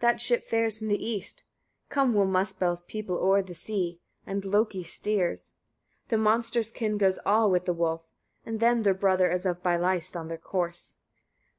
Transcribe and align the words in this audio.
That 0.00 0.18
ship 0.22 0.44
fares 0.46 0.78
from 0.78 0.88
the 0.88 1.04
east: 1.06 1.44
come 1.90 2.14
will 2.14 2.24
Muspell's 2.24 2.84
people 2.84 3.16
o'er 3.18 3.42
the 3.42 3.52
sea, 3.52 4.00
and 4.26 4.46
Loki 4.46 4.82
steers. 4.82 5.58
The 6.08 6.16
monster's 6.16 6.70
kin 6.70 6.96
goes 6.96 7.18
all 7.26 7.50
with 7.50 7.66
the 7.66 7.74
wolf; 7.74 8.00
with 8.46 8.60
them 8.60 8.82
the 8.82 8.94
brother 8.94 9.30
is 9.30 9.44
of 9.44 9.62
Byleist 9.62 10.16
on 10.16 10.28
their 10.28 10.38
course. 10.38 10.96